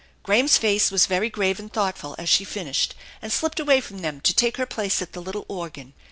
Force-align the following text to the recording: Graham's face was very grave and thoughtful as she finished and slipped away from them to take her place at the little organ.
Graham's 0.23 0.57
face 0.57 0.89
was 0.89 1.05
very 1.05 1.29
grave 1.29 1.59
and 1.59 1.71
thoughtful 1.71 2.15
as 2.17 2.27
she 2.27 2.43
finished 2.43 2.95
and 3.21 3.31
slipped 3.31 3.59
away 3.59 3.79
from 3.81 3.99
them 3.99 4.19
to 4.21 4.33
take 4.33 4.57
her 4.57 4.65
place 4.65 4.99
at 4.99 5.13
the 5.13 5.21
little 5.21 5.45
organ. 5.47 5.93